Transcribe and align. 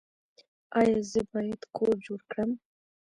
ایا 0.79 0.99
زه 1.11 1.21
باید 1.31 1.61
کور 1.75 1.95
جوړ 2.05 2.19
کړم؟ 2.31 2.51